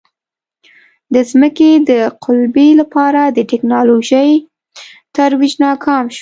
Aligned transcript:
د 1.13 1.15
ځمکې 1.31 1.71
د 1.89 1.91
قُلبې 2.23 2.69
لپاره 2.81 3.21
د 3.37 3.39
ټکنالوژۍ 3.51 4.31
ترویج 5.15 5.53
ناکام 5.63 6.05
شو. 6.15 6.19